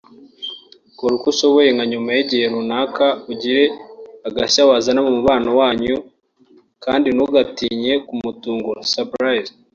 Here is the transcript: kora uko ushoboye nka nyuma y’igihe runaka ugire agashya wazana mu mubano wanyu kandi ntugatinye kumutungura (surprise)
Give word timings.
kora 0.97 1.13
uko 1.17 1.27
ushoboye 1.33 1.69
nka 1.75 1.85
nyuma 1.91 2.09
y’igihe 2.15 2.45
runaka 2.53 3.05
ugire 3.31 3.63
agashya 4.27 4.61
wazana 4.69 4.99
mu 5.05 5.11
mubano 5.17 5.49
wanyu 5.61 5.95
kandi 6.83 7.07
ntugatinye 7.11 7.93
kumutungura 8.07 8.81
(surprise) 8.95 9.51